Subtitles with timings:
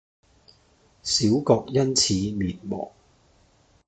[1.03, 2.89] 小國因此滅亡